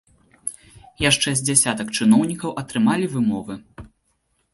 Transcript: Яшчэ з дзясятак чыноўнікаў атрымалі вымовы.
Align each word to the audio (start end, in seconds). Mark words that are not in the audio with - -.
Яшчэ 1.09 1.29
з 1.41 1.45
дзясятак 1.49 1.87
чыноўнікаў 1.97 2.55
атрымалі 2.61 3.11
вымовы. 3.13 3.59